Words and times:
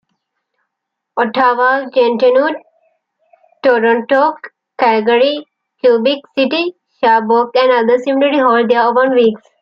Ottawa-Gatineau, 1.21 2.55
Toronto, 3.61 4.33
Calgary, 4.79 5.45
Quebec 5.79 6.21
City, 6.35 6.73
Sherbrooke 6.97 7.55
and 7.55 7.71
others 7.71 8.03
similarly 8.03 8.39
hold 8.39 8.67
their 8.71 8.81
own 8.81 9.13
weeks. 9.13 9.43